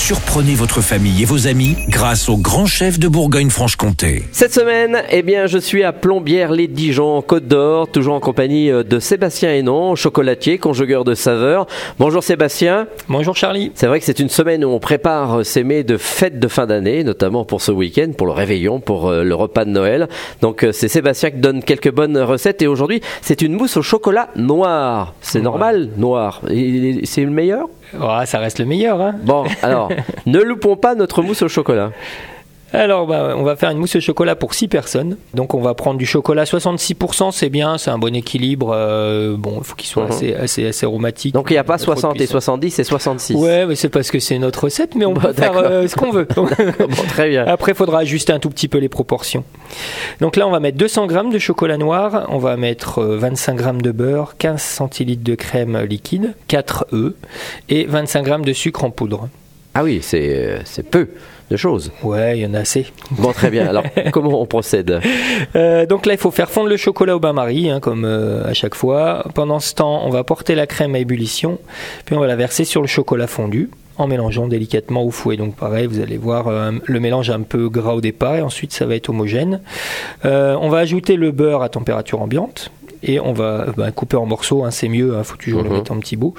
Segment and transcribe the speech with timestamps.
[0.00, 4.24] Surprenez votre famille et vos amis grâce au grand chef de Bourgogne-Franche-Comté.
[4.32, 8.82] Cette semaine, eh bien, je suis à Plombières-les-Dijon, en Côte d'Or, toujours en compagnie euh,
[8.82, 11.66] de Sébastien Hénon, chocolatier, conjugueur de saveurs.
[11.98, 12.88] Bonjour Sébastien.
[13.08, 13.70] Bonjour Charlie.
[13.74, 16.66] C'est vrai que c'est une semaine où on prépare ces mets de fêtes de fin
[16.66, 20.08] d'année, notamment pour ce week-end, pour le réveillon, pour euh, le repas de Noël.
[20.40, 23.82] Donc euh, c'est Sébastien qui donne quelques bonnes recettes et aujourd'hui c'est une mousse au
[23.82, 25.14] chocolat noir.
[25.20, 25.44] C'est Ouais.
[25.44, 26.40] normal, noir.
[26.50, 27.68] Et C'est le meilleur?
[27.92, 29.00] Ouais, ça reste le meilleur.
[29.00, 29.89] Hein Bon, alors,
[30.26, 31.92] ne loupons pas notre mousse au chocolat.
[32.72, 35.16] Alors, bah, on va faire une mousse au chocolat pour 6 personnes.
[35.34, 38.70] Donc, on va prendre du chocolat 66%, c'est bien, c'est un bon équilibre.
[38.72, 40.10] euh, bon, il faut qu'il soit Mhm.
[40.12, 41.34] assez, assez, assez aromatique.
[41.34, 42.34] Donc il n'y a pas trop 60 et puissant.
[42.34, 43.34] 70, c'est 66.
[43.34, 45.96] Ouais, mais c'est parce que c'est notre recette, mais on Bon, peut faire euh, ce
[45.96, 46.28] qu'on veut.
[46.36, 46.46] Bon,
[47.08, 47.44] très bien.
[47.44, 49.42] Après, il faudra ajuster un tout petit peu les proportions.
[50.20, 53.58] Donc là, on va mettre 200 g de chocolat noir, on va mettre euh, 25
[53.58, 57.14] g de beurre, 15 centilitres de crème liquide, 4 œufs
[57.68, 59.28] et 25 g de sucre en poudre.
[59.74, 61.08] Ah oui, c'est euh, c'est peu
[61.50, 61.90] de choses.
[62.02, 62.86] Ouais, il y en a assez.
[63.10, 63.66] Bon, très bien.
[63.66, 65.00] Alors, comment on procède?
[65.56, 68.54] Euh, donc là, il faut faire fondre le chocolat au bain-marie, hein, comme euh, à
[68.54, 69.24] chaque fois.
[69.34, 71.58] Pendant ce temps, on va porter la crème à ébullition,
[72.04, 75.36] puis on va la verser sur le chocolat fondu en mélangeant délicatement au fouet.
[75.36, 78.72] Donc pareil, vous allez voir euh, le mélange un peu gras au départ et ensuite
[78.72, 79.60] ça va être homogène.
[80.24, 82.70] On va ajouter le beurre à température ambiante.
[83.02, 85.70] Et on va euh, bah, couper en morceaux, hein, c'est mieux, il faut toujours le
[85.70, 85.76] Mhm.
[85.76, 86.34] mettre en petits bouts.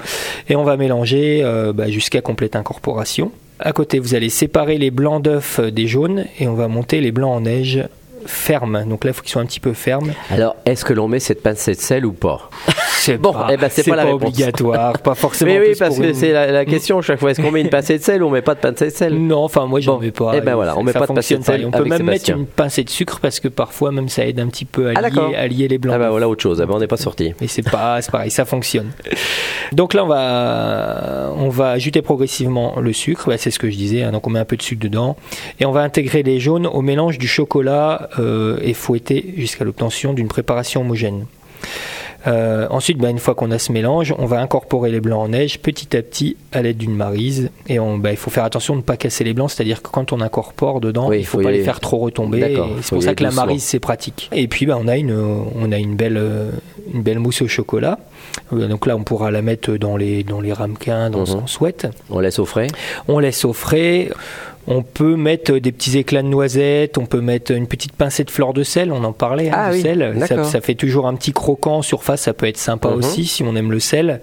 [0.48, 3.32] Et on va mélanger euh, bah, jusqu'à complète incorporation.
[3.58, 7.12] À côté, vous allez séparer les blancs d'œufs des jaunes et on va monter les
[7.12, 7.84] blancs en neige
[8.26, 8.84] fermes.
[8.88, 10.12] Donc là, il faut qu'ils soient un petit peu fermes.
[10.30, 12.48] Alors, est-ce que l'on met cette pincée de sel ou pas?
[13.04, 14.22] C'est Bon, pas, eh ben, c'est pas la réponse.
[14.22, 15.50] obligatoire, pas forcément.
[15.52, 17.32] Mais oui, parce que une- c'est la, la question chaque fois.
[17.32, 19.14] Est-ce qu'on met une pincée de sel ou on met pas de pincée de sel?
[19.14, 20.32] Non, enfin moi j'en Bon, mets pas.
[20.36, 21.66] eh ben voilà, on met pas de pincée de sel.
[21.66, 22.36] On peut même Sébastien.
[22.36, 24.92] mettre une pincée de sucre parce que parfois même ça aide un petit peu à
[24.94, 25.94] Ah, lier, à lier les blancs.
[25.96, 26.60] Ah bah voilà autre chose.
[26.62, 27.34] Ah bah, on n'est pas sorti.
[27.40, 28.92] Mais c'est pas, c'est pareil, ça fonctionne.
[29.72, 33.28] Donc là, on va, on va ajouter progressivement le sucre.
[33.28, 34.02] Bah, c'est ce que je disais.
[34.02, 34.12] hein.
[34.12, 35.16] donc on met un peu de sucre dedans
[35.60, 40.12] et on va intégrer les jaunes au mélange du chocolat euh, et fouetter jusqu'à l'obtention
[40.12, 41.26] d'une préparation homogène.
[42.26, 45.28] Euh, ensuite, bah, une fois qu'on a ce mélange, on va incorporer les blancs en
[45.28, 47.50] neige petit à petit à l'aide d'une marise.
[47.68, 49.88] Et on, bah, il faut faire attention de ne pas casser les blancs, c'est-à-dire que
[49.90, 52.56] quand on incorpore dedans, Oui, il ne faut, pas les faire trop retomber.
[52.82, 54.28] C'est pour ça que la marise c'est pratique.
[54.32, 56.50] Et puis bah, on a une, on a une belle, euh,
[56.94, 57.98] une belle mousse au chocolat.
[58.52, 61.40] Euh, Donc là, on pourra la mettre dans les, dans les ramequins, dans ce Mhm.
[61.40, 61.86] qu'on souhaite.
[62.10, 62.68] On laisse au frais?
[63.08, 64.10] On laisse au frais.
[64.68, 68.30] On peut mettre des petits éclats de noisettes, on peut mettre une petite pincée de
[68.30, 70.14] fleur de sel, on en parlait, hein, Ah du oui, sel.
[70.44, 72.94] Ça, fait toujours un petit croquant en surface, ça peut être sympa Mhm.
[72.96, 74.20] aussi si on aime le sel.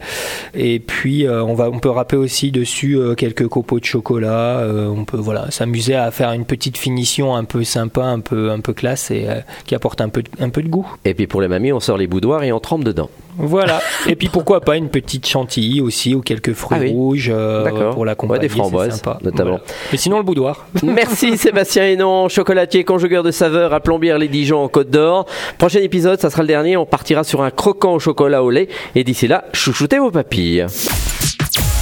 [0.53, 4.59] Et puis euh, on, va, on peut râper aussi dessus euh, quelques copeaux de chocolat.
[4.59, 8.49] euh, on peut voilà, s'amuser à faire une petite finition un peu sympa, un peu,
[8.51, 10.87] un peu classe et euh, qui apporte un peu, de- un peu de goût.
[11.05, 13.09] Et puis pour les mamies, on sort les boudoirs et on trempe dedans.
[13.39, 13.81] Voilà.
[14.07, 16.91] et puis pourquoi pas une petite chantilly aussi ou quelques fruits Ah oui.
[16.91, 18.41] rouges euh, pour l'accompagner.
[18.41, 19.17] Ouais, des framboises, sympa.
[19.23, 19.49] notamment.
[19.51, 19.63] Voilà.
[19.91, 20.67] Mais sinon le boudoir.
[20.83, 25.25] Merci Sébastien Hénon, chocolatier, conjugueur de saveurs à Plombières-les-Dijon en Côte d'Or.
[25.57, 26.77] Prochain épisode, ça sera le dernier.
[26.77, 28.67] On partira sur un croquant au chocolat au lait.
[28.95, 30.65] Et d'ici là, chouchoutez vos papilles.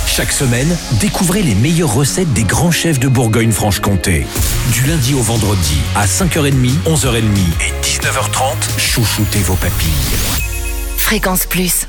[0.07, 0.67] Chaque semaine,
[1.00, 4.25] découvrez les meilleures recettes des grands chefs de Bourgogne-Franche-Comté.
[4.73, 6.53] Du lundi au vendredi à 5h30,
[6.88, 7.19] 11h30
[7.62, 10.47] et 19h30, chouchoutez vos papilles.
[11.07, 11.88] Fréquence Plus.